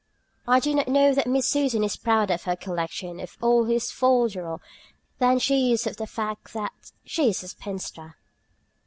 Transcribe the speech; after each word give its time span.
I 0.47 0.59
do 0.59 0.73
not 0.73 0.87
know 0.87 1.13
that 1.13 1.27
Miss 1.27 1.47
Susan 1.47 1.83
is 1.83 1.95
prouder 1.95 2.33
of 2.33 2.45
her 2.45 2.55
collection 2.55 3.19
of 3.19 3.37
all 3.39 3.63
this 3.65 3.91
folderol 3.91 4.59
than 5.19 5.37
she 5.37 5.71
is 5.73 5.85
of 5.85 5.97
the 5.97 6.07
fact 6.07 6.53
that 6.53 6.73
she 7.05 7.29
is 7.29 7.43
a 7.43 7.49
spinster. 7.49 8.15